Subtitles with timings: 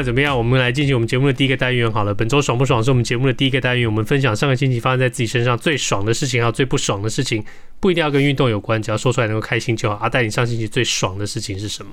[0.00, 2.14] 管怎么样，我们来进行我们节目的第一个单元好了。
[2.14, 7.44] 本周爽不爽是我们节目的第一个单元，我们分享上个星期发生在自己身上最爽的事情，还有最不爽的事情，
[7.78, 9.96] 不一定要跟运动有关，只要说出来能够开心就好。
[9.96, 11.92] 阿戴，你上星期最爽的事情是什么？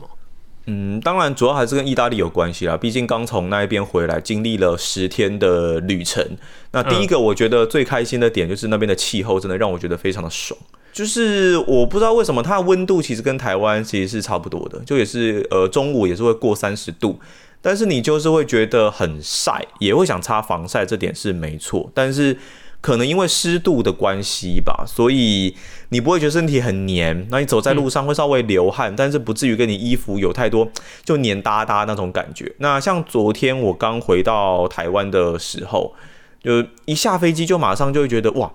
[0.67, 6.25] 嗯，当然主要还是跟意大利有关系啦，毕竟刚从那一边回来，经历了十天的旅程。
[6.71, 10.59] 那第一个我觉得最开心的点就是那边的气候真的让我觉得非常的爽，
[10.91, 17.19] 就是我不知道为什么它的温度其实跟台湾其实是差不多的，就也是呃中午也是会过三十度。
[17.61, 21.91] 但是你就是会觉得很晒，也会想擦防晒，这点是没错。
[21.93, 22.37] 但是
[22.79, 25.53] 可能因为湿度的关系吧，所以
[25.89, 27.27] 你不会觉得身体很黏。
[27.29, 30.71] 那你走在路上会稍微流汗，但是不至于跟你衣服有太多
[31.03, 32.53] 就黏哒哒那种感觉。
[32.59, 35.93] 那像昨天我刚回到台湾的时候，
[36.41, 38.53] 就一下飞机就马上就会觉得哇，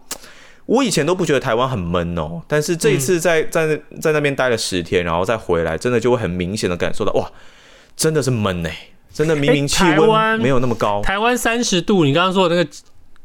[0.66, 7.30] 我以前都不觉得台湾很闷哦，但是这一次在在在那边待了十天，然后再回来，真的就会很明显的感受到哇，
[7.96, 8.91] 真的是闷哎。
[9.12, 12.70] 真的，明明气温没有那么高，台湾三十度，你刚刚说的那个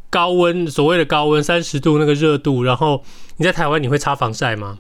[0.10, 3.04] 高温，所谓的高温三十度那个热度，然后
[3.38, 4.80] 你在台湾你会擦防晒吗？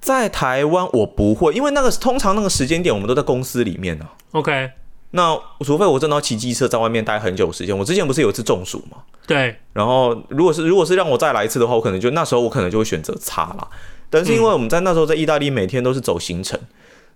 [0.00, 4.12] 在台湾我不会，因为那个通常那个时间点我们都在公司里面呢、啊。
[4.32, 4.70] OK，
[5.12, 8.98] 那除非我真的要骑机车在外面待很久时间，我之前不是有一次中暑嘛？
[9.26, 13.68] 对，然后如果是如果是让我再来一次的话，我可能就那时候我可能就会选择擦了。
[14.10, 16.60] 但是因为我们在那时候在意大利每天都是走行程。
[16.60, 16.66] 嗯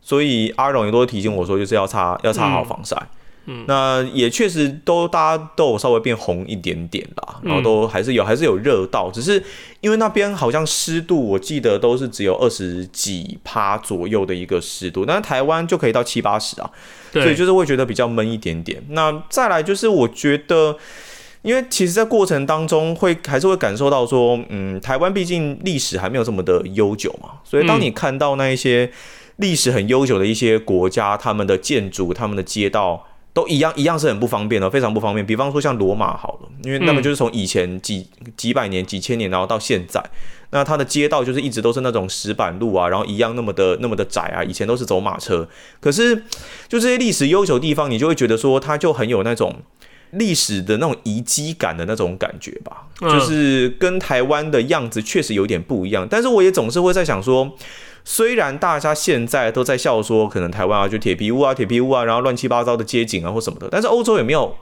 [0.07, 2.97] 所以阿荣也都提醒我说，就是要擦要擦好防晒。
[3.47, 9.43] 嗯，那也确实都大家都有稍微变红一点点啦，然后都还是有还是有热到，只是
[9.81, 16.71] 因为那边好像湿度，我记得都是只有二十几趴左右的一个湿度，但是台湾就可以到七八十啊，
[17.13, 18.81] 所以就是会觉得比较闷一点点。
[18.91, 20.77] 那再来就是我觉得，
[21.43, 28.89] 因为其实，在过程当中会还是会感受到说，嗯，台湾毕竟历史还没有这么的悠久嘛，所以当你看到那一些。
[29.37, 35.27] 历史很悠久的一些国家，他们的建筑、他们的街道都一样，一样是很不方便的，非常不方便。
[35.27, 40.03] 比方说像罗马好了，因为那么就是从以前几几百年、几千年，然后到现在，
[40.53, 44.43] 那它的街道就是一直都是那种石板路啊，然后一样那么的那么的窄啊。
[44.43, 45.47] 以前都是走马车，
[45.81, 46.17] 可是
[46.67, 49.55] 就这些历史悠久的地方，你就会觉得说它就很有那种
[50.13, 56.09] 历史的那种遗迹感的那种感觉吧，就是跟台湾的样子确实有点不一样。
[56.09, 57.55] 但是我也总是会在想说。
[58.09, 64.57] 虽然大家现在都在笑说，可能台湾啊就铁皮屋啊铁皮屋啊，然后乱七八糟的街景啊或什么的，但是欧洲也没有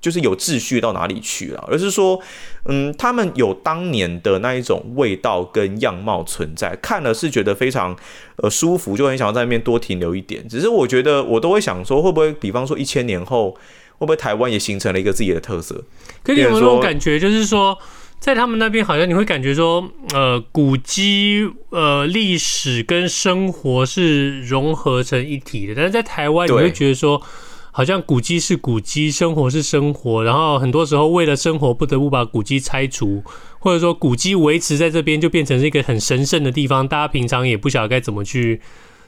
[0.00, 2.18] 就是有秩序到哪里去了，而是说，
[2.64, 7.94] 嗯，他们有当年的那一种味道跟样貌存在，看了是觉得非常
[8.36, 10.48] 呃舒服，就很想要在那边多停留一点。
[10.48, 13.58] 只是我觉得我都会想说，会不会比方说一千年后，会
[13.98, 15.84] 不会台湾也形成了一个自己的特色？
[16.22, 17.78] 可你有没有那种感觉，就是说？
[18.20, 25.74] 在他们那边，好像你会感觉说，呃，古迹、呃，历史跟生活是融合成一体的。
[25.74, 27.22] 但是在台湾，你会觉得说，
[27.70, 33.22] 好像古迹是古迹，生活是生活，然后很多时候为了生活，不得不把古迹拆除，
[33.60, 36.86] 或者说古迹维持在这边，就变成是一个很神圣的地方。
[36.86, 38.60] 大家平常也不晓得该怎么去，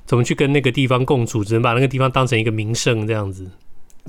[0.07, 3.51] 怎么去跟那个地方共处，只能把那个地方当成一个名胜这样子。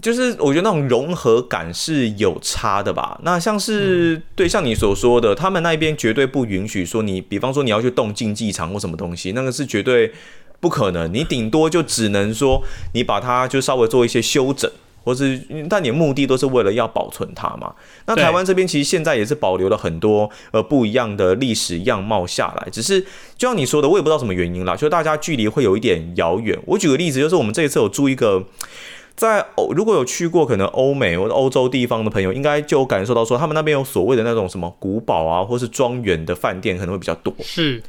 [0.02, 3.20] 就是我觉得那种融合感是有差的吧。
[3.24, 10.12] 那像是对像你所说的，他们那边绝对不允许说你，比方说你要去动竞技场或什么东西，那个是绝对
[10.60, 11.14] 不可能。
[11.14, 12.64] 你顶多就只能说
[12.94, 14.72] 你把它就稍微做一些修整，
[15.04, 17.74] 或是但你的目的都是为了要保存它嘛。
[18.08, 23.02] 那台湾这边其实现在也是保留了很多呃不一样的历史样貌下来，只是
[23.38, 26.58] 就像你说的，我也不知道什么原因啦，就大家距离会有一点遥远。
[26.66, 28.46] 我举个例子，就是我们这一次有租一个。
[29.22, 37.32] 在欧如果有去过可能欧美或者欧洲地方的朋友，应该就有感受到说，他们那边有所谓的那种什么古堡啊，或是庄园的饭店可能会比较多。
[37.40, 37.84] 是，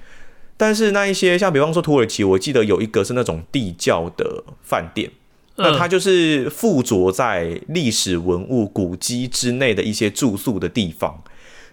[0.58, 5.10] 但是那一些像比方说土耳其，我记得有一个是那种地窖的饭店，
[5.56, 11.24] 那它就是附着在历史文物古迹之内的一些住宿的地方。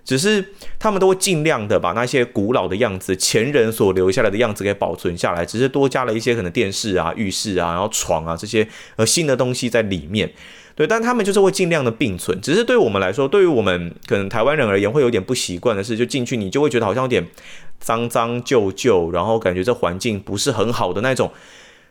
[0.03, 10.31] 只是他们都会尽量的把那些古老的样子、前人所留下来的样子给保存下来，只是多加了一些可能电视啊、浴室啊、然后床啊这些呃新的东西在里面。
[10.75, 12.39] 对，但他们就是会尽量的并存。
[12.39, 17.27] 只是对我们来说，对于我们可能台湾人而言，会有点不习惯的是，就进去你就会觉得好像有点
[17.81, 21.29] 脏脏旧旧，然后感觉这环境不是很好的那种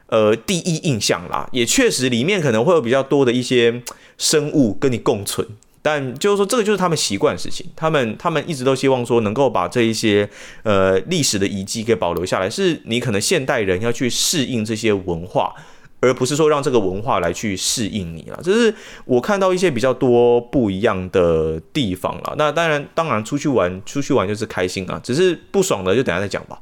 [0.06, 1.46] 呃第一印象啦。
[1.52, 3.82] 也确实里面可能会有比较多的一些
[4.16, 5.46] 生物跟你共存。
[5.88, 10.28] 但就是说，这个就是他们习惯的事情，他们他们一直都希望说能够把这一些
[10.62, 15.54] 呃历史的遗迹给保留下来，是你可能现代人要去适应这些文化。
[16.00, 18.72] 而不是说让这个文化来去适应你了，就是
[19.04, 22.36] 我看到一些比较多不一样的地方了。
[22.38, 25.00] 那当然，当然出去玩，出去玩就是开心啊。
[25.02, 26.56] 只是不爽的就等下再讲吧。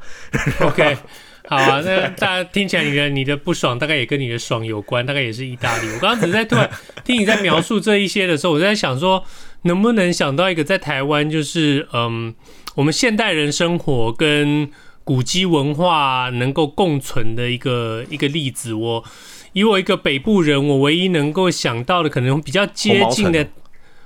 [0.60, 0.96] OK，
[1.48, 1.80] 好啊。
[1.84, 5.88] 那大家听起来，你的你的不爽大概也跟你的爽有关，大概也是意大利。
[5.88, 6.70] 我刚刚只是在突然
[7.04, 9.24] 听你在描述这一些的时候，我在想说，
[9.62, 12.34] 能不能想到一个在台湾，就是嗯，
[12.74, 14.70] 我们现代人生活跟。
[15.06, 19.04] 古迹文化能够共存的一个一个例子，我
[19.52, 23.46] 以我一个北部人，我唯一能够想到的可能比较接近的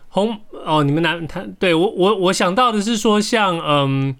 [0.09, 4.15] 红哦，你们南他对我我我想到的是说像嗯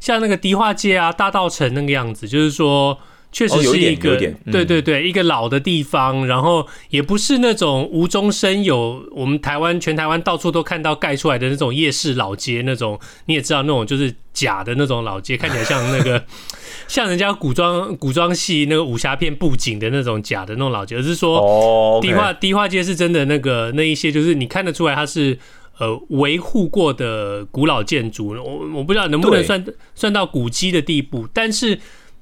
[0.00, 2.98] 像那个迪化街啊大稻城那个样子，就是说。
[3.32, 4.16] 确实是一个，
[4.50, 16.24] 对对对，一个老的地方，然后也不是那种无中生有，我们台湾全台湾到处都看到盖出来的那种夜市老街那种，你也知道那种就是假的那种老街，看起来像那个
[16.88, 25.38] 像人家古装古装戏那个武侠片布景的那种假的那种老街，而是说迪化迪化街是真的那个那一些，就是你看得出来它是
[25.80, 29.64] 呃维护过的古老建筑，我我不知道能不能算
[29.96, 31.80] 算到古迹的地步，但是。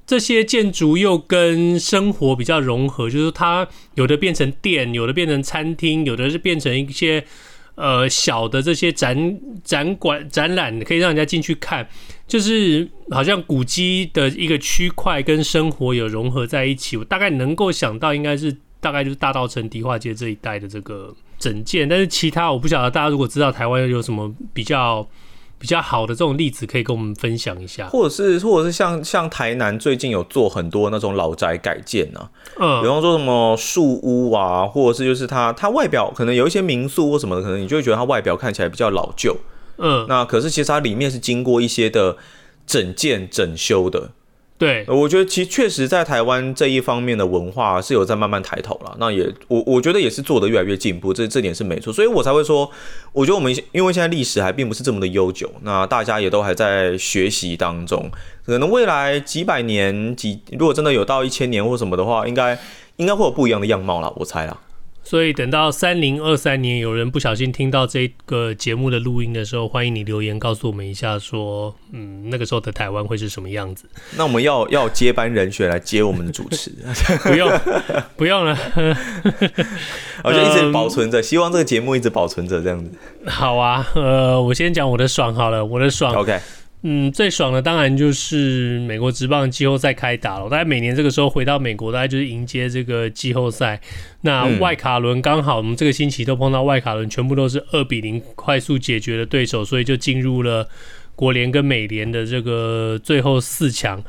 [0.09, 7.23] 这些建筑又跟生活比较融合，就是它有的变成店，有的变成餐厅，有的是变成一些
[7.75, 11.87] 呃小的这些展展馆展览，可以让人家进去看，
[12.27, 16.97] 就是好像古迹的一个区块跟生活有融合在一起。
[16.97, 25.07] 我大概能够想到，应该是大概就是大稻城迪化街这一带的这个整件，但是其他我不晓得，大家如果知道台湾有什么比较。
[25.61, 39.35] 比较好的这种例子可以跟我们分享一下，或者是或者是像像台南最近有做很多那种老宅改建、啊，嗯，比方说什么树屋啊，或者是就是它它外表可能有一些民宿或什么的，可能你就会觉得它外表看起来比较老旧，
[39.79, 42.15] 嗯，那可是其实它里面是经过一些的
[42.65, 44.11] 整建整修的。
[44.59, 48.93] 对，我觉得其实确实在台湾这一方面的文化是有在慢慢抬头了。
[48.99, 51.93] 那也我我觉得也是做得越来越进步，这这点是没错。
[51.93, 52.69] 所以我才会说，
[53.13, 58.11] 我觉得我们因为现在历史还并不是这么的悠久，那大家也都还在学习当中。
[58.45, 62.59] 可能未来几百年几，如果真的有到一千年或什么的话，应该
[62.97, 64.57] 应该会有不一样的样貌了，我猜啦。
[65.03, 73.85] 所以等到三零二三年，有人不小心听到这个节目的录音的时候，欢迎你留言告诉我们一下，说，嗯，那个时候的台湾会是什么样子？
[74.15, 76.71] 那我们要 要接班人选来接我们的主持，
[77.23, 77.51] 不用，
[78.15, 78.55] 不用了，
[80.23, 82.91] 我就一直保存着，希望这个节目一直保存着这样子。
[83.25, 86.39] 好啊，呃，我先讲我的爽好了，我的爽，OK。
[86.81, 90.49] 嗯，最爽的当然就是美国职棒季后赛开打了。
[90.49, 93.81] 大概每年这个时候回到美国，大概就是迎接这个季后赛。
[94.21, 100.69] 那外卡轮刚好我们这个星期都碰到外卡轮，全部都是二比零快速解决的对手，所以就进入了
[101.15, 104.01] 国联跟美联的这个最后四强。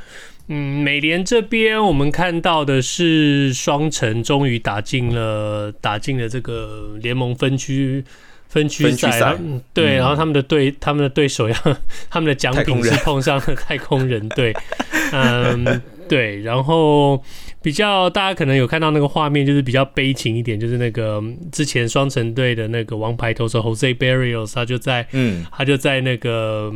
[0.46, 8.05] 嗯，美联这边我们看到的是双城终于打进了打进了这个联盟分区。
[8.50, 9.38] 分区赛，
[9.73, 11.55] 对，然后他们的对，他们的对手要，
[12.11, 14.52] 他们的奖品是碰上了 太空人队，
[15.12, 17.23] 嗯，对，然后
[17.62, 26.73] 比较大家可能有看到那个画面，就是比较悲情一点，就是那个之前双城队的那个王牌投手 Jose Barrios，他就在，嗯，他就在那个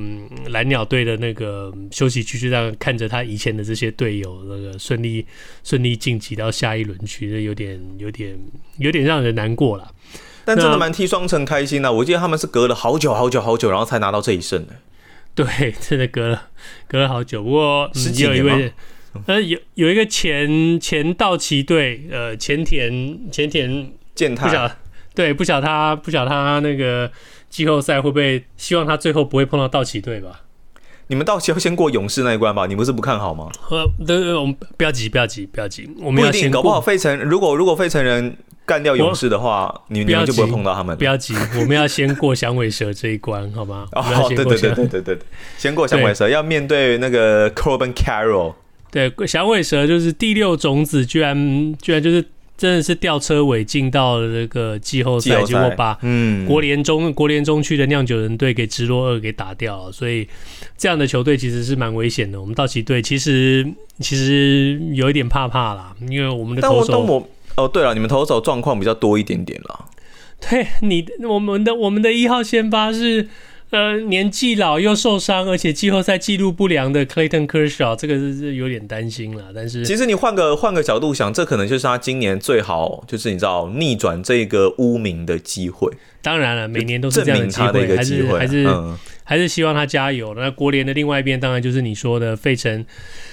[0.47, 5.27] 蓝鸟队的那个休息区，就这样看着他以前的这些队友那个顺利
[5.65, 8.39] 顺利晋级到下一轮去，就有点有点
[8.79, 9.91] 有点让人难过了。
[10.45, 14.75] 但真的蛮替双城开心的，我记得他们是隔了好久好久好久，然后才拿到这一胜的。
[15.35, 16.49] 对，真的隔了
[16.87, 17.43] 隔了好久。
[17.43, 18.59] 不过十几年吗？
[19.27, 24.71] 呃，有有一个前前道奇队，呃，前田前田健太，不晓
[25.15, 27.11] 对，不晓他不晓他那个
[27.49, 30.43] 季后赛会不会希望他最后不会碰到道奇队吧？
[31.07, 32.67] 你们道奇要先过勇士那一关吧？
[32.67, 33.49] 你不是不看好吗？
[33.71, 38.37] 呃，对，我们不要急，不要急，不要急，我们要先搞不好费城，如果如果费城人。
[38.67, 40.97] 干掉勇士的话，你你们就不会碰到他们。
[40.97, 43.87] 不要急，我们要先过响尾蛇这一关， 好吗？
[43.93, 45.19] 哦，对对对对对对，
[45.59, 48.55] 先过响尾蛇，要面对那个 Corbin Carroll。
[48.91, 51.37] 对，响尾蛇就是第六种子，居然
[51.79, 52.25] 居然就是
[52.57, 60.27] 真的是吊车尾进到了这个季后赛，结果把嗯国联中国联中区的酿酒人队给直落二给打掉了，所以
[60.77, 62.41] 这样的球队其实是蛮危险的。
[62.41, 63.67] 我们道奇队其实
[64.01, 67.27] 其实有一点怕怕啦，因为我们的投手。
[67.57, 69.85] 哦，对了，你们投手状况比较多一点点啦。
[70.41, 73.29] 对，你我们的我们的一号先发是
[73.75, 79.47] 呃年纪老又受伤，而且季后赛记录不良的 Clayton Kershaw，这个是是有点担心了。
[79.53, 85.91] 但是其实你换个换个角度想，这可能就是他今年最好就是你知道逆转这个污名的机会。
[86.23, 90.33] 当然了，每年都是这样的机会，还是还是、嗯、还是希望他加油。
[90.35, 92.87] 那国联的另外一边，当然就是你说的费城。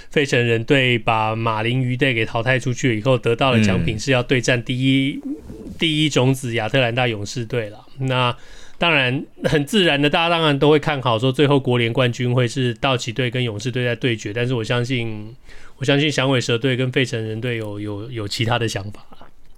[0.10, 5.36] 费城人队把马林鱼队给淘汰出去以后，得到的奖品是要对战第一、嗯、
[5.79, 7.77] 第一种子亚特兰大勇士队了。
[8.00, 8.36] 那
[8.81, 14.33] 当然很自然的，大家当然都会看好说，最后国联冠军会是道奇队跟勇士队在对决。
[14.33, 15.35] 但是我相信，
[15.77, 19.05] 我相信响尾蛇队跟费城人队有有有其他的想法。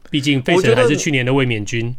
[0.09, 1.95] 毕竟费城还是去年的卫冕军。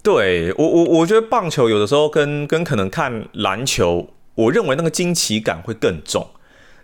[0.00, 6.24] 对我我我觉得棒球有的时候跟跟可能看篮球，我认为那个惊奇感会更重。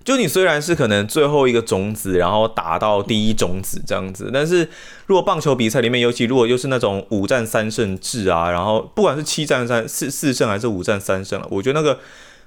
[0.02, 4.66] 就你虽然是可能最后一个种子，然后打到第一种子这样子，但是
[5.06, 11.98] 如果棒球比赛里面，尤其如果又是那种五战三胜制啊，然后不管是七战三四四胜还是五战三胜了，我觉得那个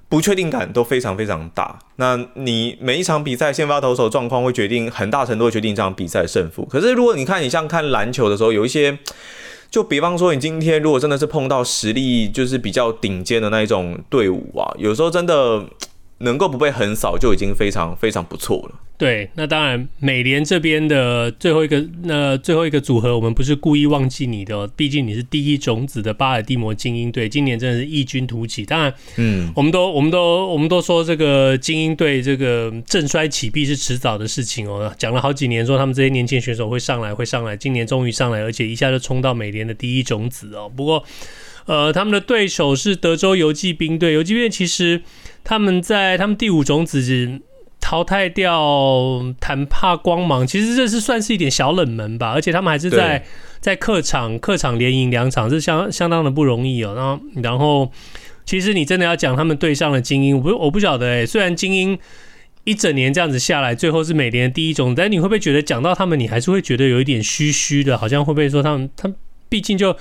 [0.09, 1.77] 不确定感都非常非常大。
[1.97, 6.65] 那你每一场比赛先发投手状况会决定很大程度决定这场比赛胜负。
[6.65, 8.97] 可是如果你看你像看篮球的时候，有一些，
[9.69, 15.63] 就比方说你今天如果真的是碰到实力就是比较顶尖的那一种队伍啊，有时候真的。
[16.23, 18.79] 能够不被横扫就已经非常非常不错了。
[18.95, 28.65] 对，那当然，美联这边的最后一个那最后一个组合，我们不是故意忘记你的哦，毕竟你是第一种子的巴尔的摩精英队，今年真的是异军突起。
[28.65, 40.71] 当然，嗯，我们都我们都我们都说这个精英队这个振衰起必是迟早的事情哦，讲了好几年说他们这些年轻选手会上来会上来，今年终于上来，而且一下就冲到美联的第一种子哦。
[40.73, 41.03] 不过，
[41.65, 45.01] 呃，他们的对手是德州游骑兵队，游骑兵其实。
[45.45, 47.41] 他们在他们第五种子
[47.81, 53.21] 淘汰掉坦帕光芒，其实这是算是一点小冷门吧，而且他们还是在
[53.59, 56.93] 在客场客场连赢两场，是相相当的不容易哦。
[56.95, 57.91] 然后然后，
[58.45, 61.25] 其实你真的要讲他们对上了精英，我不我不晓得哎。
[61.25, 61.99] 虽然精英
[62.63, 69.17] 一整年这样子下来，最后是美联的第一种，但你会不会觉得讲到他们，你还是会觉得有一点虚虚的，好像会不会说他们他们
[69.49, 69.93] 毕竟就。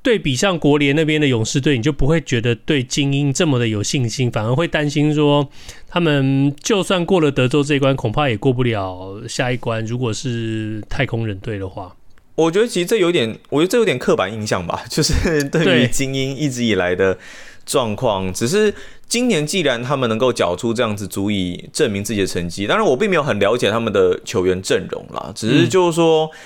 [0.00, 5.46] 对比上国联那边的勇士队，你就不会觉得对精英这么的有信心，反而会担心说，
[5.88, 9.84] 他们就算过了德州这一关，恐怕也过不了下一关。
[9.84, 11.94] 如果是太空人队的话，
[12.36, 17.18] 我觉得其实这有点，我觉得这有点刻板印象吧，就是对于精英一直以来的
[17.66, 18.32] 状况。
[18.32, 18.72] 只是
[19.08, 26.26] 今年既然他们能够缴出这样子足以证明自己的成绩，当然我并没有很了解他们的球员阵容啦，只是就是说。
[26.26, 26.38] 嗯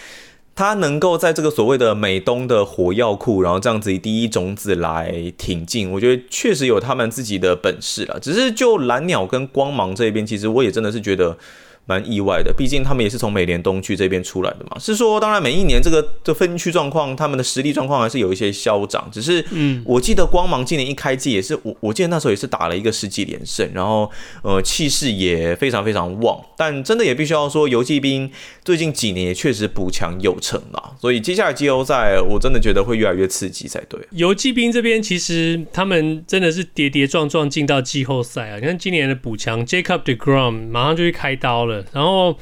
[0.55, 8.19] 他能够在这个所谓的美东的火药库，然后这样子以第一种子来挺进，我觉得确实有他们自己的本事了。
[8.21, 11.37] 只是就蓝鸟跟光芒这边，其实我也真的是觉得。
[11.85, 14.79] 蛮意外的，毕竟他们也是从美联东区这边出来的嘛。
[14.79, 19.09] 是说，当然每一年这个这分区状况，他们的实力状况还是有一些消长。
[19.11, 24.11] 只是，嗯，我记得光芒今年一开季也是，我我记得那时候也是打了一个十几连胜，然后
[24.43, 26.41] 呃气势也非常非常旺。
[26.57, 28.31] 但真的也必须要说，游骑兵
[28.65, 30.93] 最近几年也确实补强有成啦。
[31.01, 34.01] 所以接下来季后赛，我真的觉得会越来越刺激才对。
[34.13, 38.57] 游骑兵这边其实他们真的是跌跌撞撞进到季后赛啊！
[38.61, 41.72] 你看今年的补强，Jacob deGrom 马上就去开刀了。
[41.93, 42.37] 然后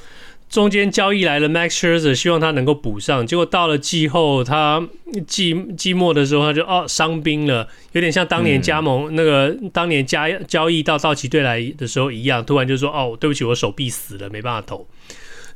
[0.49, 3.27] 中间交易来了 Max Scherzer，希望他能够补上。
[3.27, 4.83] 结果到了季后，他
[5.27, 14.87] 季季末的时候，他就哦伤兵了，有点像当年加盟、嗯、那个当年加交易到道奇队来的时候一样，突然就说哦，对不起，我手臂死了，没办法投。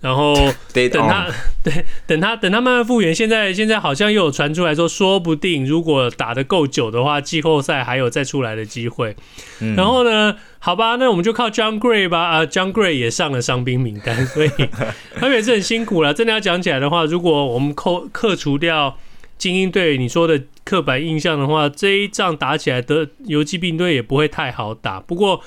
[0.01, 0.35] 然后
[0.75, 1.27] 等他，
[1.63, 1.73] 对，
[2.07, 3.15] 等他，等他慢慢复原。
[3.15, 9.17] 现在，现在好像又有传出来说，说不定如果打得够久的话，季后赛还有再出来的机会。
[9.61, 12.19] 嗯、然后呢，好吧，那我们就靠 John Gray 吧。
[12.21, 14.49] 啊，John Gray 也上了伤兵名单， 所以
[15.15, 16.15] 他们也是很辛苦了。
[16.15, 18.97] 真的要讲起来的话，如果我们扣克除掉
[19.37, 24.99] 精英队你说的刻板印象的话，这一仗打起来的游击兵队也不会太好打。
[24.99, 25.43] 不过。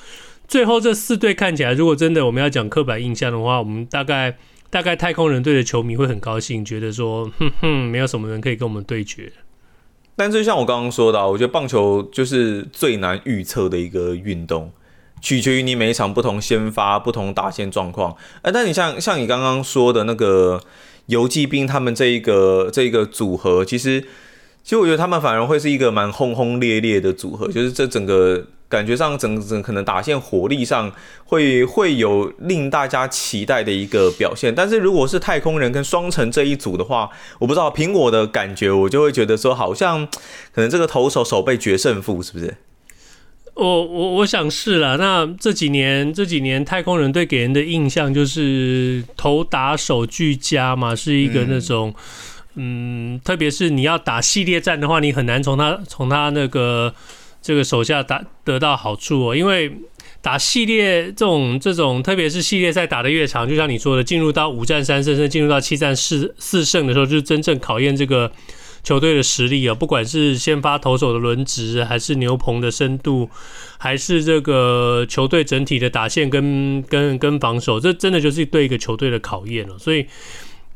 [0.46, 4.34] 最后这四队看起来，如果真的我们要讲刻板印象的话，我们大概
[4.70, 9.30] 大概太空人队的球迷会很高兴，觉得说，哼哼，没有什么人可以跟我们对决。
[10.16, 14.72] 但就像我刚刚说的，我觉得棒球就是最难预测的一个运动，
[15.20, 18.16] 取决于你每一场不同先发、不同打线状况。
[18.42, 20.60] 哎，但你像像你刚刚说的那个
[21.06, 24.00] 游骑兵，他们这一个这一个组合，其实
[24.62, 28.44] 其实我觉得他们反而会是一个蛮轰轰烈烈的组合，就是这整个。
[28.70, 30.92] 感觉上整整可能打线火力上
[31.24, 37.08] 会会有令大家期待的一个表现，但是如果是太空人跟双城这一组的话，
[37.38, 40.06] 我不知道凭我的感觉，我就会觉得说好像
[40.52, 42.58] 可能这个投手手背决胜负是不是？
[43.58, 44.96] 我我我想是啦。
[44.96, 51.94] 那这几年这几年太空人队给人的印象就是头打手俱佳嘛，是一个那种
[52.54, 56.94] 嗯，嗯，特别是你要打系列战的话，你很难从他从他那个。
[57.40, 59.72] 这个手下打得到好处哦，因为
[60.20, 68.30] 打系列这种这种，特别是系列赛打得越长，就像你说的，进入到五战三胜，甚至进入到七战四四胜的时候，就是真正考验这个
[68.88, 69.74] 球队的实力啊。
[69.74, 73.28] 不管是先发投手的轮值，还是牛棚的深度，
[73.76, 79.78] 还是这个球队整体的打线跟跟跟防守，这真的就是对一个球队的考验了。
[79.78, 80.06] 所以。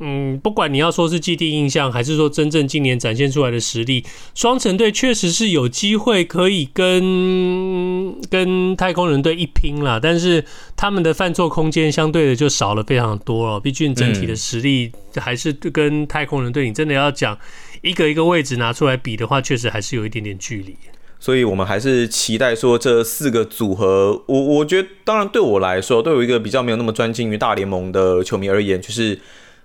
[0.04, 4.04] 嗯，不管你要说是既定印象，还是说真正今年展现出来的实力，
[4.34, 10.00] 双城队确实是有机会可以跟跟太空人队一拼啦。
[10.02, 10.44] 但是
[10.76, 13.60] 他们的犯错空间相对的就少了非常多了。
[13.60, 17.38] 毕竟整体的实力还是跟太空人队，你真的要讲
[17.82, 20.74] 一个一个位置拿出来比的话，确实还是有一点点距离。
[21.20, 29.18] 所以我们还是期待说这四个组合，我我觉得，当然对我来说，对我一个比较没有那么专精于大联盟的球迷而言，就是。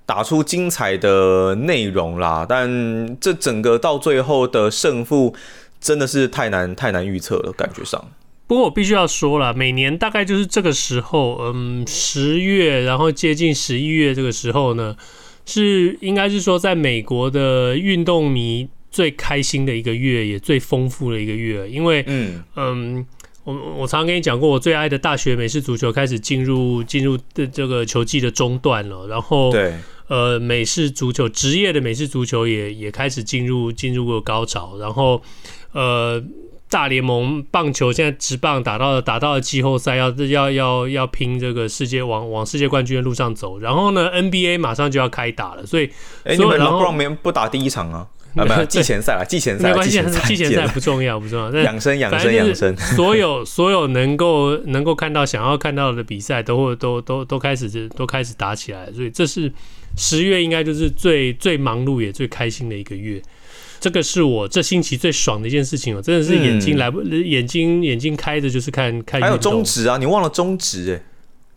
[0.08, 5.36] 打出精彩的内容啦，但这整个到最后的胜负
[5.82, 8.02] 真的是太难太难预测了，感觉上。
[8.48, 14.96] 不过我必须要说了，每年大概就是这个时候，嗯，十月，然后接近十一月这个时候呢，
[15.48, 23.06] 是应该是说在美国的运动迷最开心的一个月，也最丰富的一个月，因为嗯嗯。
[23.48, 29.74] 我我常常跟你讲过，我最爱的大学美式足球开始进入进入的这个球季的中段了，然后对，
[30.10, 35.22] 呃，美式足球职业的美式足球也也开始进入进入过高潮，然后
[35.72, 36.22] 呃，
[36.70, 45.90] 大联盟棒球现在直棒打到了打到了季后赛，要要要要拼这个世界往往世界冠军的路上走，然后呢，NBA 马上就要开打了，所以
[46.24, 48.08] 哎，你们然后不不打第一场啊？
[48.36, 51.64] 啊，没有季前赛了，季前赛没关系，季前赛不重要，不重要。
[51.64, 52.78] 养生，养生，养生。
[52.78, 59.52] 所有所有能够能够看到想要看到的比赛，都会都都都开始都开始打起来，所以这是
[59.96, 63.20] 十月应该就是最最忙碌也最开心的一个月。
[63.80, 69.22] 这个是我这星期最爽的一件事情哦，真的是眼睛来不、嗯、眼睛眼睛开着就是看看。
[69.22, 71.04] 还有中指啊，你忘了中指哎。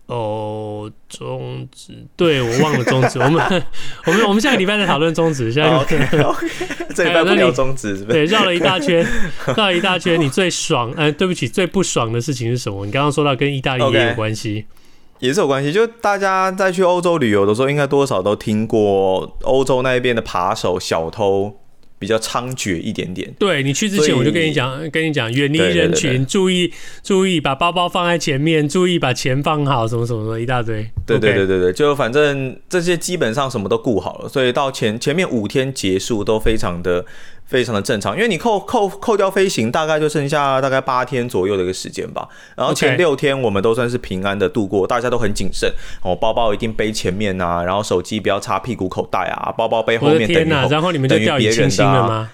[0.07, 3.21] 哦，中指，对，我忘了中指。
[3.21, 3.63] 我们
[4.07, 5.53] 我们我们下个礼拜再讨论中指。
[5.53, 6.49] 下个 OK OK，
[6.97, 9.07] 这礼拜不聊中职，对，绕了一大圈，
[9.57, 10.21] 绕了一大圈。
[10.21, 12.85] 你最爽，呃，对不起，最不爽的事情是什么？
[12.85, 15.73] 你刚刚说到跟意大利也有关系，okay, 也是有关系。
[15.73, 21.60] 就大家在去欧洲旅游的时候，应该多少都听过欧洲那一边的扒手、小偷。
[22.01, 23.33] 比较猖獗一点点。
[23.39, 26.73] 对，你去之前我就跟你讲，跟你讲，远离人群，注意
[27.05, 30.85] 注意把包包放在前面，注意把钱放好，什么什么什么一大堆。
[31.07, 37.05] 对对对对对，就反正这些基本上什么都顾好了，所以到前前面五天结束都非常的。
[37.51, 42.29] 非常的正常，因为你扣扣扣掉飞行，大概就剩下大概八天左右的一个时间吧。
[42.57, 45.69] 然后前六天我们都算是平安的度过，大家都很谨慎，
[46.03, 50.35] 哦，包包一定背前面啊，然后手机不要插屁股口袋啊，包包背后面等于。
[50.35, 50.65] 天哪！
[50.69, 52.31] 然后你们就掉以轻心了吗？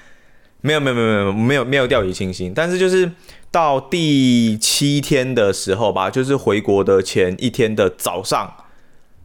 [0.60, 3.10] 没有没有没有没有没有没有掉以轻心，但是就是
[3.50, 8.52] 到第七天的时候吧，就是回国的前一天的早上，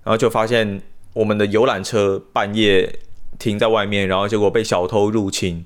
[0.06, 3.00] 然后就发现我们的游览车半夜
[3.38, 5.66] 停在外面，然后结果被小偷入侵。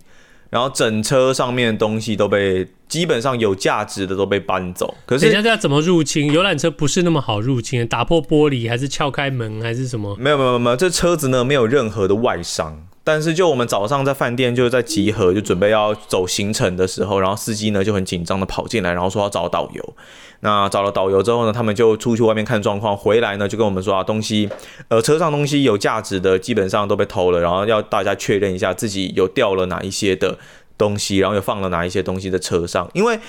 [0.49, 4.93] 然后整车上面的东西都被基本上有价值的都被搬走。
[5.05, 6.31] 可是，等一下这要怎么入侵？
[6.31, 10.15] 游览车不是那么好入侵，打破玻璃还是撬开门还是什么？
[10.19, 12.88] 没有没有没有，这车子呢没有任何的外伤。
[13.06, 19.94] 但是就我们早上在饭店就是在集合，就准备要走行程的时候，然后司机呢就很紧张的跑进来，然后说要找导游。
[20.39, 24.50] 那找了导游之后呢，他们就出去外面看状况，回来呢就跟我们说啊，东西，
[24.88, 30.39] 呃，车上东西有价值的基本上都被偷了，然后要大家确认一下自己有掉了哪一些的
[30.76, 32.89] 东西，然后又放了哪一些东西在车上。
[32.94, 33.20] 因为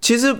[0.00, 0.34] 其实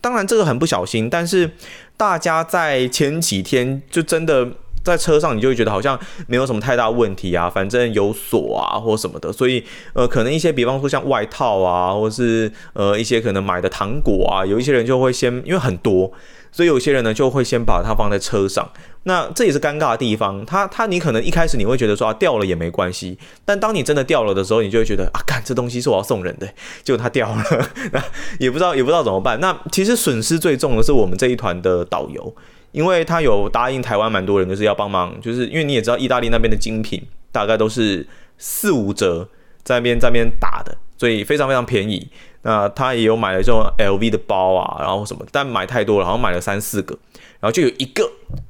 [0.00, 1.52] 当然这个很不小心，但是
[1.96, 4.48] 大家在前几天就真的。
[4.84, 9.62] 在车上，你就会觉得好像没有什么太大问题啊，反正有锁啊或什么的，所以
[9.92, 16.10] 呃，可能一些比方说像外套啊，或是呃一些可能买的糖果啊，有一些人就会先因为很多，
[16.50, 18.68] 所以有些人呢就会先把它放在车上。
[19.04, 26.46] 那这也是尴尬的地方，他他你可能一开始你会觉得说掉了也没关系，但当你真的掉了的时候，你就会觉得啊，干这东西是我要送人的，
[26.82, 27.42] 结果它掉了，
[27.92, 28.04] 那
[28.38, 29.40] 也不知道也不知道怎么办。
[29.40, 32.34] 那其实损失最重的是我们这一团的导游。
[32.72, 37.02] 因为他有答应台湾蛮多人，就是要帮忙，就是因为你也知道，意大利那边的精品
[37.32, 39.28] 大概都是四五折
[39.62, 42.08] 在那边在那边打的，所以非常非常便宜。
[42.42, 46.96] 那他也有买了这种 LV 的包啊，然后什么，但买太多了，好像买了三四个，
[47.40, 48.04] 然后就有一个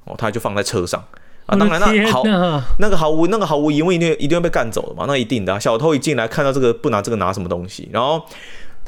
[0.04, 1.02] 哦，他就放在车上
[1.46, 1.56] 啊。
[1.56, 2.22] 当然那好，
[2.78, 5.58] 那个毫无那个毫无疑问一定一定要被干走了嘛，那一定的啊。
[5.58, 8.22] 小偷一进来看到这个不拿这个拿什么东西，然后。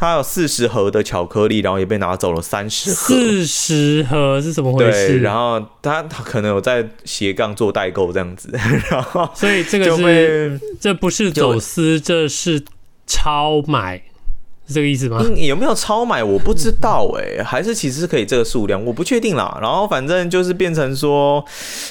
[0.00, 2.96] 他有四十盒的巧克力，然后也被拿走了三十盒。
[2.96, 5.08] 四十盒是怎么回事？
[5.08, 8.48] 对，然后他他可能有在斜杠做代购这样子，
[8.90, 12.64] 然后所以这个是这不是走私，这是
[13.06, 14.02] 超买，
[14.70, 15.20] 是这个意思吗？
[15.36, 19.58] 有没有超买我不知道哎、欸， 还是其实是可以这个数量，我不确定啦。
[19.60, 21.44] 然后反正就是变成说，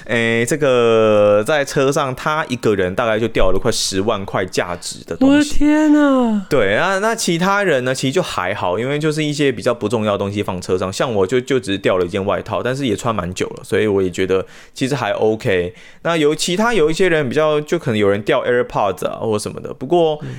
[0.05, 5.35] 哎、欸，这个在车上他一个人大概就掉了快十万块价值的东西。
[5.35, 6.45] 我的天哪！
[6.49, 7.93] 对啊，那其他人呢？
[7.93, 15.73] 其实就还好，因为就是一些比较不重要的东西放车上，像我就就只是掉了一件外套，但是也穿蛮久了，所以我也觉得其实还 OK。
[16.03, 20.17] 那有其他有一些人比较，就可能有人掉 AirPods 啊或什么的，不过。
[20.21, 20.29] 嗯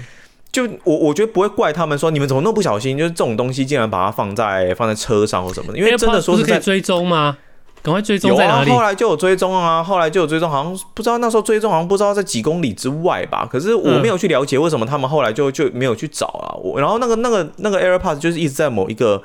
[0.52, 7.38] 就我我觉得不会怪他们说，你们怎么那么不小心，就是这种东西竟然把它放在放在车上或什么的，因为真的说是在可以追踪吗？
[7.82, 8.68] 赶快追踪在哪里？
[8.68, 13.48] 有啊，后来就有追踪啊，后来就有追踪，好像不知道那时候追踪好像不知道在几公里之外吧。
[13.50, 16.52] 可是我没有去了解为什么他们后来就就没有去找啊。
[16.62, 19.22] 我然后那个那个那个 AirPods 就是一直在某一个。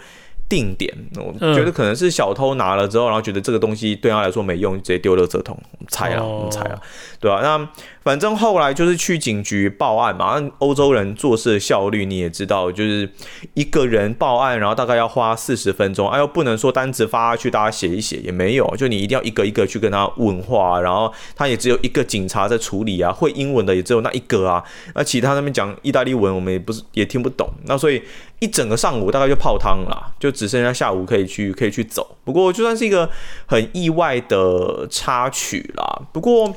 [0.47, 5.57] 定点，我觉得可能是小偷拿了之后，然后觉得这个东西对他来说没用，直接丢垃圾桶，
[5.87, 6.79] 猜了，我们猜了，
[7.25, 7.41] 对吧？
[7.41, 7.67] 那
[8.03, 10.39] 反正后来就是去警局报案嘛。
[10.59, 13.09] 欧洲人做事的效率你也知道，就是
[13.55, 28.03] 一个人报案，然后大概要花四十分钟，哎呦，不能说单子发下去，大家写一写也没有，就你一定要一个一个去跟他问话，然后他也只有一个警察在处理啊，会英文的也只有那一个啊，那其他那边讲意大利文，我们也不是也听不懂，那所以。
[28.39, 32.17] 一整个上午大概就泡汤了，就只剩下下午可以去可以去走。
[32.25, 33.09] 不过就算是一个
[33.45, 36.01] 很意外的插曲啦。
[36.11, 36.53] 不过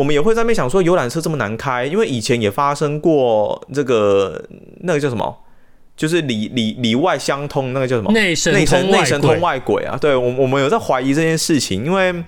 [0.00, 4.42] 我们也会在那边想说，游览车这么难开，因为以前也发生过这个
[4.80, 5.38] 那个叫什么，
[5.96, 8.10] 就是里里里外相通，那个叫什么？
[8.12, 9.98] 内神内神内神通外鬼啊。
[10.00, 12.24] 对，我我们有在怀疑这件事情，因为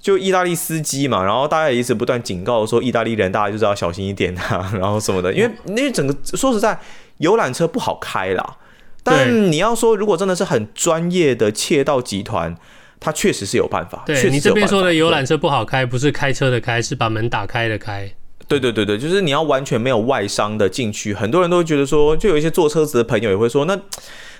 [0.00, 6.78] 就意大利司机嘛，然后大家也一直不断警告说，意大利人大家就是要小心一点啊， 然后什么的，因为因为整个说实在。
[7.20, 8.56] 游览车不好开啦，
[9.04, 12.56] 但你要说如果真的是很专业的窃盗集团，
[13.00, 14.04] 它确实是有办法。
[14.06, 18.12] 对，你这边说的游览车不好开，不是开车的开，是把门打开的开。
[18.46, 21.14] 对对对对，就是你要完全没有外伤的进去。
[21.14, 23.76] 很多人都会觉得说，就有一些坐车子的朋友也会说，那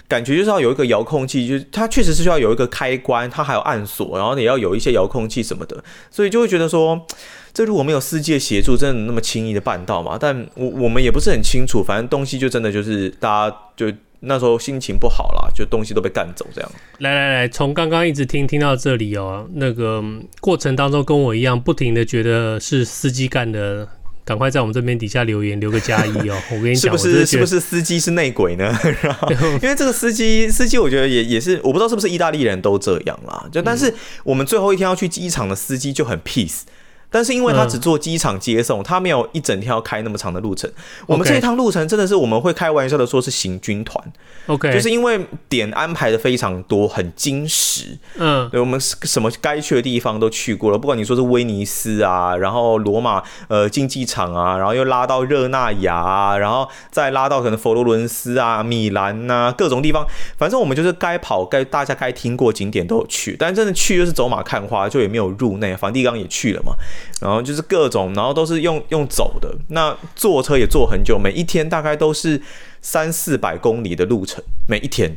[0.07, 7.07] 感觉就是要有一个遥控器，就是它确实是需要有一个开关，它还有按锁，然后你要有一些遥控器什么的，所以就会觉得说。
[7.53, 10.16] 这如果没有司机的协助，真的那么轻易的办到吗？
[10.18, 16.71] 但我我们也不是很清楚，反正东西就真的就是大家就那时候心情不好啦，就东西都被干走这样。
[16.99, 20.05] 来来来，从刚刚一直听听到这里哦，那个
[20.41, 23.89] 过程当中跟我一样，不停的觉得是司机干的，
[24.25, 26.37] 赶快在我们这边底下留言留个加一哦。
[26.53, 28.77] 我跟你讲，是不是是不是司机是内鬼呢？
[29.63, 33.49] 因为这个司机司机，我觉得也也是，我不知道是不是意大利人都这样啦。
[33.51, 36.61] 就但是我们最后一天要去机场的司机就很 peace。
[37.11, 40.70] 但是因为他只做机场接送，他没有一整天要开那么长的路程。
[41.07, 44.12] 我们这一趟路程真的是我们会开玩笑的说是行军团
[44.46, 47.99] ，OK，就是因为点安排的非常多，很精实。
[48.16, 60.07] 嗯，对，我们什么该去的地方都去过了，不管你说是威尼斯啊，然后罗马呃竞技场啊，然后又拉到热那亚啊，然后再拉到可能佛罗伦斯啊、米兰呐各种地方，
[60.38, 66.73] 反正我们就是该跑该大家该听过景点都有去，但真的去就是走马看花，就也没有入内，梵蒂冈也去了嘛。
[67.21, 72.41] 然后就是各种，然后都是用用走的，那坐车也坐很久，每一天大概都是
[72.81, 75.17] 三四百公里的路程，每一天。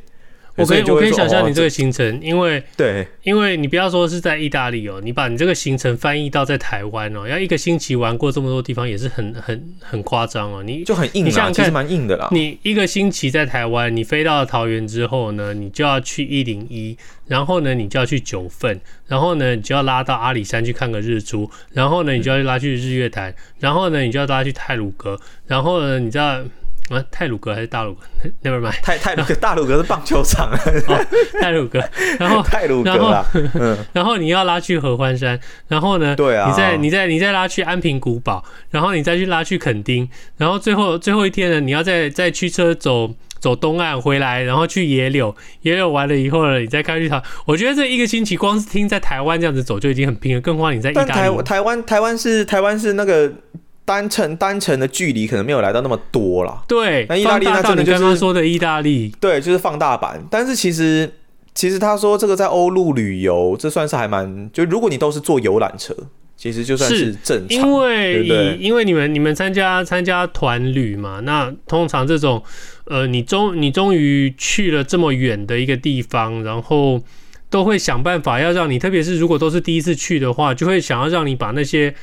[0.55, 10.61] 我可以我可以想象你这个行程，因为对，因为你不要说是在意大利哦，你把你这个行程翻译到在台湾哦，要一个星期玩过这么多地方，也是很很很夸张哦。
[10.61, 12.29] 你就很硬，你想想看，其实蛮硬的啦。
[12.31, 26.39] 你一个星期在台湾，你飞到了桃园之后呢，你就要去一零一，然后呢，你就要去九份，然后呢，你就要拉到阿里山去看个日出，然后呢，你就要拉去日月潭，然后呢，你就要拉去泰鲁阁，然后呢，你知道。
[26.89, 28.01] 啊，泰鲁阁还是大鲁格？
[28.43, 30.59] Never mind，太太鲁阁，大鲁阁是棒球场啊。
[30.87, 31.05] 哦，
[31.39, 31.81] 太鲁阁，
[32.19, 47.21] 然后泰鲁阁啦，嗯， 然后你要拉去合欢山，然后呢，对啊，你再你再你再拉去安平古堡，然后你再去拉去垦丁，然后最后最后一天呢，你要再再驱车走走东岸回来，然后去野柳，野柳完了以后呢，你再开去台。
[47.45, 51.09] 我觉得这一个星期光是听在台湾这样子走就已经很拼了，更何况你在意大利。
[51.09, 53.31] 台台湾台湾是台湾是那个。
[53.85, 56.63] 单程单程的距离可能没有来到那么多啦。
[56.67, 60.23] 对，那意大利那真的就是刚刚说的意大利，对，就是放大版。
[60.31, 61.11] 但是其实
[61.53, 65.93] 其实他说这个在欧陆旅游，这算是还蛮就如果你都是坐游览车，
[66.37, 67.57] 其实就算是正常。
[67.57, 72.41] 因为对对因为你们你们参加参加团旅嘛，那通常这种
[72.85, 77.01] 呃，你终你终于去了这么远的一个地方，然后
[77.49, 81.93] 都会想办法要让你，特别是如果都是第一次去的话，就会想要让你把那些。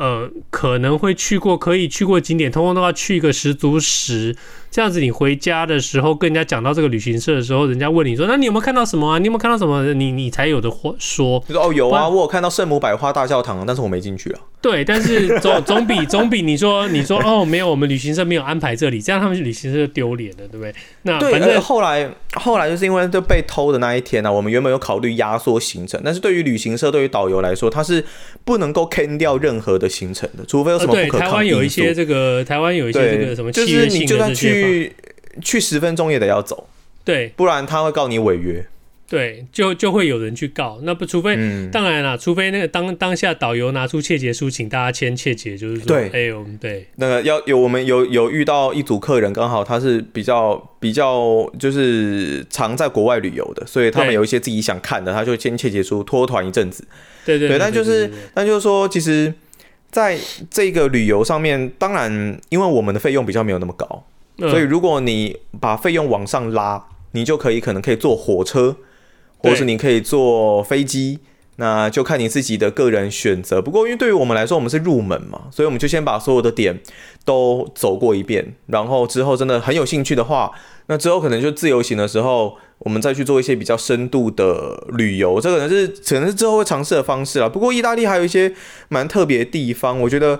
[0.00, 4.34] 呃，可能会去过可以去过景点，通通都要去一个十足十，
[4.70, 9.18] 这样子你回家的时候跟人家讲到这个旅行社的时候，人家问你说，那你有没有看到什么啊？
[9.18, 9.92] 你有没有看到什么？
[9.94, 11.42] 你你才有的话说。
[11.48, 14.40] 你说哦有啊，我有看到圣母百花大教堂，但是我没进去啊。
[14.62, 20.74] 对，但是总 总比总比你说你说哦没有，我们旅行社没有安排这里，这样他们去旅行社就丢脸了，对不对？
[21.02, 28.04] 那对，反正后来后来就是因为就被偷的那一天呢、啊，我们原本有考虑压缩行程，但是对于旅行社对于导游来说，他是
[28.44, 31.18] 不能够 can 掉任何的行程的，除非有什么不可抗因素。
[31.18, 34.92] 对，台湾有一些这个，台湾有一些这个什么契约性的就是你就算去去
[35.40, 36.68] 去十分钟也得要走，
[37.04, 38.66] 对，不然他会告你违约。
[39.08, 40.78] 对，就就会有人去告。
[40.84, 56.86] 那不，除非、嗯、当然啦，除非那个当当下导游拿出切结书，请大家签切结，就是说，对，哎呦，对，那个要有我们有有遇到一组客人，刚好他是比较比较就是常在国外旅游的，所以他们有一些自己想看的，他就签切结书，拖团一阵子。
[57.24, 59.34] 对对，对，对，对，对，对，但就是但就是说，其实
[59.90, 60.16] 在
[60.48, 64.04] 这个旅游上面，当然因为我们的费用比较没有那么高，嗯、
[64.40, 68.76] 所以如果你把费用往上拉，你就可以可能可以坐火车。
[69.42, 71.18] 或是你可以坐飞机，
[71.56, 73.62] 那就看你自己的个人选择。
[73.62, 76.78] 不过，因为对于我们来说，我们是入门嘛，所以我们就先把所有的点
[77.24, 78.54] 都走过一遍。
[78.66, 80.52] 然后之后真的很有兴趣的话，
[80.88, 85.40] 那之后可能就自由行的时候，我们再去做一些比较深度的旅游。
[85.40, 87.48] 这可能是可能是之后会尝试的方式啦。
[87.48, 88.54] 不过，意大利还有一些
[88.90, 90.38] 蛮特别的地方，我觉得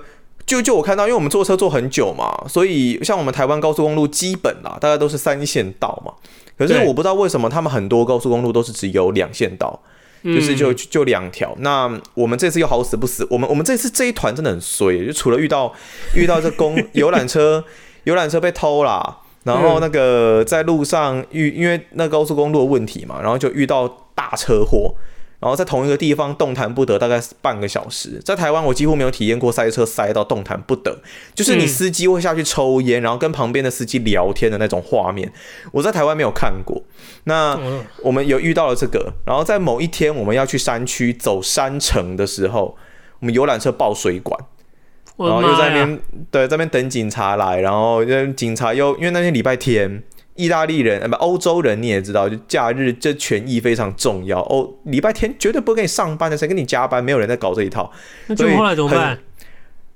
[0.50, 6.12] 就就我看到，因为我们坐车坐很久嘛，所以像我们台湾高速公路基本啦，大概都是三线道嘛。
[6.58, 9.80] 可是我不知道为什么他们很多高速公路都是只有两线道，
[10.24, 11.54] 就是就就两条。
[11.60, 15.72] 那我们这次又好死不死，我们我们这次这一团真的很衰，就除了遇到
[16.16, 17.62] 遇到这公游览车
[18.02, 23.86] 游览车被偷啦，然后那个在路上遇因为那高速公路的问题嘛，然后就遇到
[24.16, 24.96] 大车祸。
[25.40, 28.20] 然后在同一个地方动弹不得，大概半个小时。
[28.22, 31.00] 在台湾，我几乎没有体验过塞车塞到动弹不得，
[31.34, 35.32] 就是你司机会下去抽烟，然后跟旁边的司机聊天的那种画面。
[35.72, 36.82] 我在台湾没有看过。
[37.24, 37.58] 那
[38.02, 42.76] 我们有遇到了这个，然后在某一天我们要去山区走山城的时候，
[43.20, 44.38] 我们游览车爆水管，
[45.16, 46.00] 然后又在那边
[46.30, 48.04] 对，在那边等警察来，然后
[48.36, 50.02] 警察又因为那天礼拜天。
[50.40, 54.40] 意大利人，呃，不，欧洲人你也知道，就假日这权益非常重要。
[54.40, 57.02] 哦，礼拜天绝对不会给你上班的，谁给你加班？
[57.02, 57.92] 没有人在搞这一套。
[58.26, 59.18] 那就后来怎么办？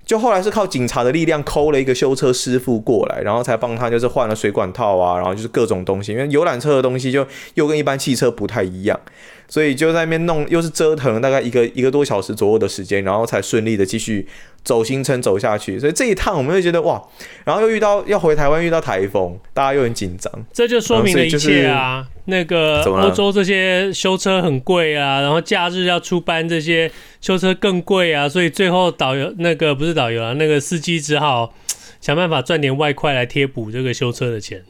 [0.04, 9.00] 就后来是靠警察的力量抠了一个修车师傅过来，然后才帮他就是换了水管套啊，然后就是各种东西，因为游览车的东西就又跟一般汽车不太一样。
[9.48, 14.26] 所以就在那边弄，又是折腾了大概一个一个多小时左右的时间，然后才顺利的继续
[14.64, 15.78] 走行程走下去。
[15.78, 17.02] 所以这一趟我们会觉得哇，
[17.44, 20.33] 然后又遇到要回台湾遇到台风，大家又很紧张。
[20.52, 22.07] 这就说明了一切啊！
[22.26, 31.54] 那个欧洲这些修车很贵啊，然后假日要出班这些修车更贵啊，所以最后导游那个不是导游啊，那个司机只好
[32.00, 34.62] 想办法赚点外快来贴补这个修车的钱。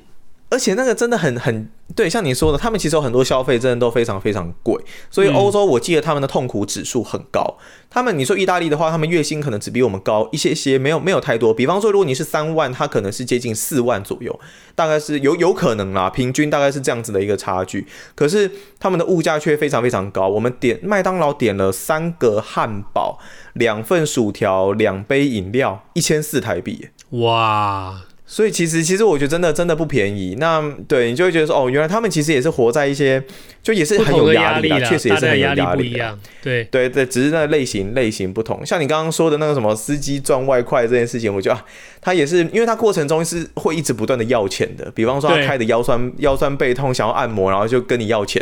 [0.54, 7.58] 而且那个真的很很对，像你说的，他们其实有很多消费真的都非常非常贵，所以欧洲我记得他们的痛苦指数很高。
[7.90, 11.52] 他们你说意大利的话，他们月薪可能只比我们高一些些，没有没有太多。
[11.52, 14.38] 比方说，如果你是三万，他可能是接近四万左右，
[14.76, 17.84] 大概是有有可能啦，平均大概是这样子的一个差距。
[18.14, 20.28] 可是他们的物价却非常非常高。
[20.28, 23.18] 我们点麦当劳点了三个汉堡、
[23.54, 26.90] 两份薯条、两杯饮料，一千四台币。
[27.10, 28.02] 哇！
[28.34, 30.34] 所以其实其实我觉得真的真的不便宜。
[30.40, 33.22] 那对你就会觉得说哦，原来他们其实也是活在一些
[33.62, 36.18] 就也是很有压力的，确实也是很有压力的。
[36.42, 38.66] 对对对，只是那类型类型不同。
[38.66, 41.64] 像你刚刚说的那个什么司机赚外快这件事情，我觉得、啊、
[42.04, 44.88] 他也是因为他过程中是会一直不断的要钱的。
[44.94, 48.40] 比方说他开的腰酸腰酸背痛想要按摩，然后就跟你要钱。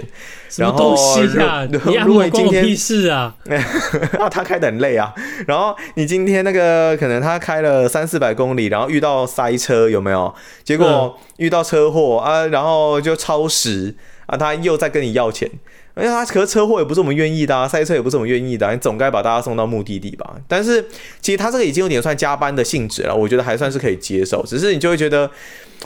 [0.51, 1.67] 什么东西啊？
[2.05, 3.35] 如果你今天是啊，
[4.21, 5.15] 啊他开的很累啊。
[5.47, 9.63] 然后你今天那个可能他开了三四百公里，然后遇到塞车。
[9.63, 10.35] 车有没有？
[10.65, 13.95] 结果遇到车祸啊，然后就超时
[14.27, 15.49] 啊，他又在跟你要钱。
[15.95, 20.37] 哎呀，可是车祸也不是我们愿意的啊，赛车也不是我们愿意的啊，你总该把大家送到目的地吧？
[20.49, 20.83] 但是
[21.21, 24.43] 其实他这个已经有点算加班的性质了，我觉得还算是可以接受。
[24.47, 25.31] 只是你就会觉得，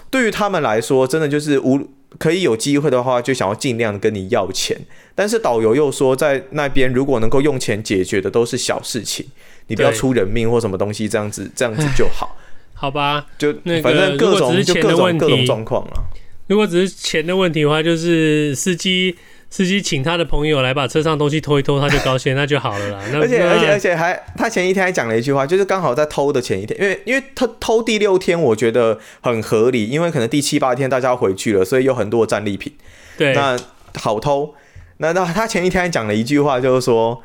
[0.09, 1.81] 对于他们来说，真的就是无
[2.19, 4.81] 可以有机会的话，就想要尽量跟你要钱。
[5.15, 9.27] 但是导游又说，在那边如果能够用钱解决的都是小事情，
[9.67, 12.37] 你不要出人命或什么东西，这样子这样子就好。
[12.75, 16.05] 好吧，就那反正各种就各种各种状况了。
[16.47, 19.17] 如果只是钱的问题的话，就是司机
[19.49, 22.99] 司机请他的朋友来把车上东西偷一偷，他就高兴，那就好了啦。
[23.15, 32.73] 而且而且而且还，他前一天还讲了一句话，就是刚好在偷的前一天，因为因为他偷第六天，我觉得很合理，因为可能第七八天大家要回去了，所以有很多的战利品。
[33.17, 33.59] 对，那
[33.95, 34.55] 好偷。
[34.99, 37.23] 那那他前一天还讲了一句话，就是说。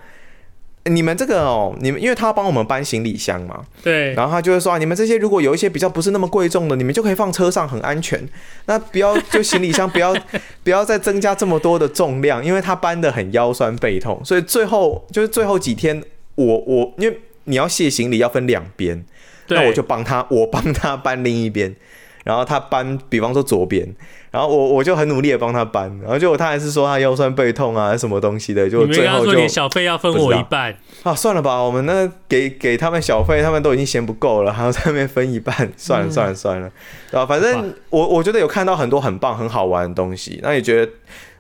[0.85, 8.27] 你们这个哦，你们因为他要帮我们搬行李箱嘛，对，然后他就会说啊，你们这些如果有一些比较不是那么贵重的，你们就可以放车上，很安全。
[8.65, 10.15] 那不要就行李箱不要
[10.63, 16.03] 不要再增加这么多的重量，因为他搬的很腰酸背痛，所以最后就是最后几天，
[16.35, 19.05] 我我因为你要卸行李要分两边，
[19.49, 21.75] 那我就帮他，我帮他搬另一边。
[22.23, 23.95] 然后他搬，比方说左边，
[24.31, 36.71] 然后我我就很努力的帮他搬，然后结果他还是说他腰酸背痛啊，什么东西的，就最后就你小费要分我一半啊，算了吧，我们那给给他们小费，他们都已经嫌不够了，还要在那边分一半，算了、嗯、算了算了，
[37.11, 37.25] 对吧？
[37.25, 40.91] 反正我我觉得有看到很多很棒很好玩的东西，那也觉得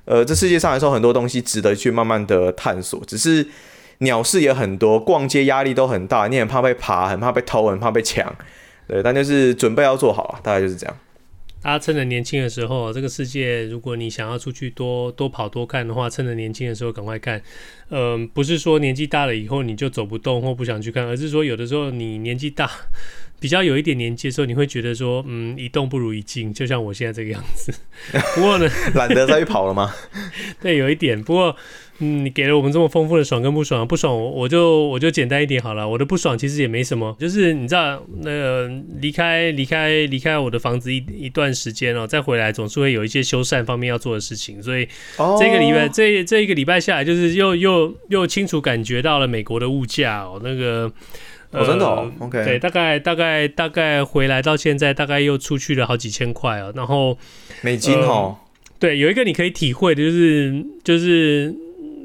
[0.03, 3.47] 呃，这世界上来说很多东西值得去慢慢的探索，只是
[3.99, 8.35] 鸟事也很多，逛街压力都很大，你很怕被爬，很怕被偷，很怕被抢。
[8.87, 10.95] 对，但就是准备要做好了，大概就是这样。
[11.63, 17.39] 大家趁着年轻的时候，这个世界，如果你想要出去多多跑多看的话，趁着年轻的时候赶快看。
[17.89, 22.67] 嗯、不是说年纪大了以后你就走不动或不想去看，而是说有的时候你年纪大，
[23.41, 27.73] 比较有一点年纪的时候，你会觉得说，嗯，一动不如一静，就像我现在这个样子。
[28.35, 29.93] 不过呢，懒得再去跑了吗？
[30.61, 31.21] 对，有一点。
[31.21, 31.53] 不过。
[32.03, 35.87] 嗯，你给了我们这么丰富的爽跟不爽，不爽我我就我就简单一点好了。
[35.87, 38.67] 我的不爽其实也没什么，就是你知道，那个
[38.99, 44.87] 离开离开离开我的房子一一段时间哦，再回来总是会有一些修缮方面要做的事情，所以
[45.39, 45.93] 这个礼拜、oh.
[45.93, 50.91] 这这一个礼拜下来，就是又又又清楚感觉到了美国的物价哦，那个
[51.51, 57.17] 哦真的哦，OK，对，大概大概大概回来到现在大概又出去了好几千块哦，然后
[57.61, 58.37] 美金哦、呃，
[58.79, 61.53] 对，有一个你可以体会的就是就是。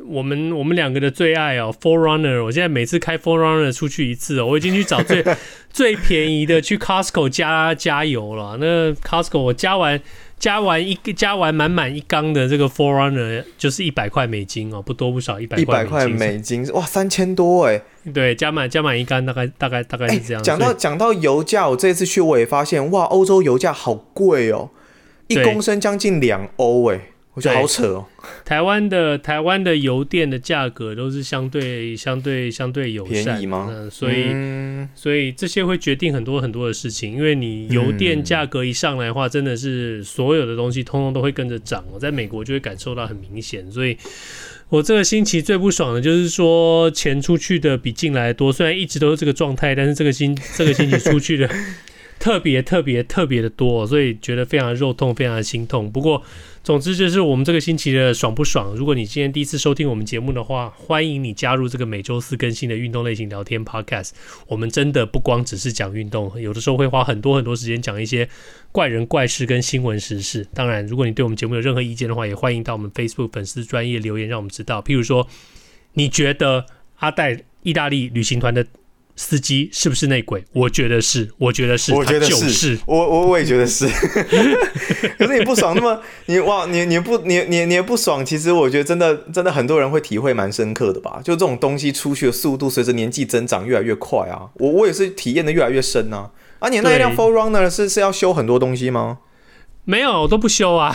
[0.09, 5.25] 我们我们两个的最爱哦，Forerunner 我现在每次开 Forerunner 出去一次哦，我已经去找最
[5.69, 8.57] 最便宜的去 Costco 加加油了。
[8.61, 10.01] 那 Costco 我加完
[10.39, 15.63] 加完一个加完满满一缸的这个 Forerunner 就是一百块美金哦，不多不少，一百块。
[15.63, 17.83] 一百块美金哇，三千多哎。
[18.13, 20.43] 对，加满加满一缸大概大概大概是这样。
[20.43, 24.71] 讲到讲到油价，我这次去我也发现哇，欧洲油价好贵哦，
[25.29, 27.01] 一公升将近两欧哎。
[27.37, 28.07] 我觉得好扯哦！
[28.47, 33.69] 台湾的台湾的油电的价格都是相对相对相对友善，便宜吗？
[33.71, 41.85] 嗯，所以、嗯、所以这些会决定很多很多的事情，因为你油电价格一上来的话，真的是所有的东西通通都会跟着涨。
[41.93, 43.95] 我在美国就会感受到很明显，所以
[44.71, 51.47] 我这个星期最不爽的就是说钱出去的比进来多，虽然一直都是这个状态，但是这个星这个星期出去的
[52.19, 55.91] 特别特别特别的多，所以觉得非常肉痛，非常的心痛。
[55.91, 56.23] 不过。
[56.67, 58.75] 总之就是我们这个星期的爽不爽？
[58.75, 64.11] 如果你今天第一次收听我们节目的话，欢迎你加入这个每周四更新的运动类型聊天 Podcast。
[64.49, 68.29] 我们真的不光只是讲运动，有的时候会花很多很多时间讲一些
[68.73, 70.45] 怪人怪事跟新闻时事。
[70.53, 74.83] 当然，如果你对我们节目有任何意见的话，也欢迎到我们 Facebook 粉丝专业留言，让我们知道。
[74.83, 75.29] 譬如说，
[75.93, 78.67] 你觉得阿戴意大利旅行团的
[79.17, 80.45] 司机是不是内鬼？
[80.53, 83.89] 我觉得是，我觉得是，我觉得是，是我我我也觉得是。
[85.19, 91.21] 可是你不爽，那么你哇，你你不你你你不爽，其实我觉得真的真的很多人会体会蛮深刻的吧？
[91.25, 94.51] 就这种东西出去的速度随着年纪增长越来越快啊！
[94.57, 96.31] 我我也是体验的越来越深啊！
[96.59, 99.19] 啊，你那一辆 4Runner 是是要修很多东西吗？
[99.85, 100.95] 没有，我都不修啊，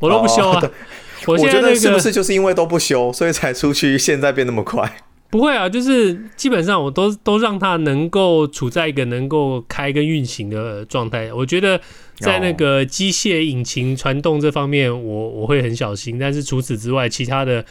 [0.00, 0.60] 我都不修啊。
[1.26, 5.02] 我觉得是不是就是因为都不修，所以才出去现在变那么快？
[5.30, 11.32] 不会啊，就是基本上我都都让它能够处在一个能够开跟运行的状态。
[11.32, 11.80] 我觉得
[12.18, 16.18] 在那个机械引擎传动这方面我，我我会很小心。
[16.18, 17.64] 但是除此之外，其他的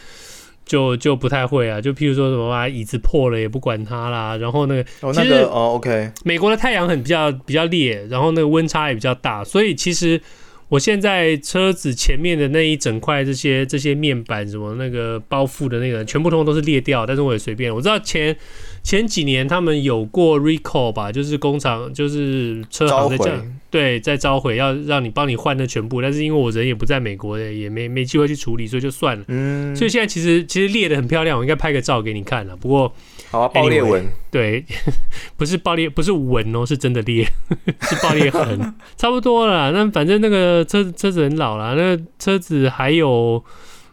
[0.65, 1.81] 就就不太会啊。
[1.81, 4.37] 就譬如说什么啊，椅子破了也不管它啦。
[4.37, 10.21] 然后那个，哦，那个哦，OK，美国的太阳很比较比较烈，然后那个温差也比较大，所以其实。
[10.69, 17.73] 我现在车子前面的那一整块这些这些面板什么那个包覆的那个全部通通都是裂掉，但是我也随便。
[17.73, 18.36] 我知道前
[18.83, 29.23] 前几年他们有过 recall 吧，就是工厂就是车行在这样对在召回，要让你帮你换的全部，但是因为我人也不在美国的，也没没机会去处理，所以就算了。
[29.27, 32.55] 嗯，所以现在其实其实裂的很漂亮，我应该拍个照给你看了。
[32.55, 32.93] 不过。
[33.31, 34.65] 好啊，爆裂纹对，
[35.37, 37.23] 不是爆裂，不是纹哦，是真的裂，
[37.81, 39.71] 是爆裂痕， 差不多了。
[39.71, 43.43] 那反正那个车车子很老了，那个车子还有，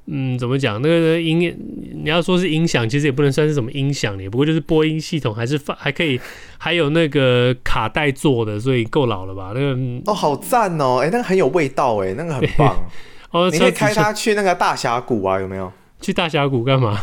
[0.07, 0.81] 嗯，怎么讲？
[0.81, 1.41] 那个音，
[2.03, 6.21] 你要说是音响，其实也不能算是什么音响，也不过就是播音系统，还是放还可以，
[6.59, 9.53] 还有那个卡带做的，所以够老了吧？
[9.55, 12.77] 那个哦，好赞哦，哎、欸，那个很有味道，哎，那个很棒。
[13.33, 15.73] 哦，你可以开它去那个大峡谷啊，有没有？
[16.01, 16.97] 去大峡谷干嘛？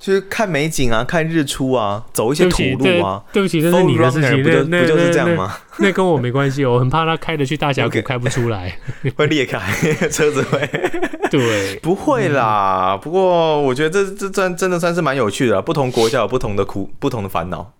[0.00, 3.22] 就是看美景啊，看日出啊，走一些土路啊。
[3.32, 5.54] 对不起，这是你的事情，不就不就是这样吗？
[5.78, 8.74] 那跟我没关系， 我很怕他开的去大峡谷开不出来，
[9.14, 9.60] 会裂开
[10.08, 10.66] 车子会。
[11.30, 12.98] 对， 不会啦。
[13.00, 17.70] 不过我觉得这这真真的算是蛮有趣的，不同国家有不同的苦，不同的烦恼。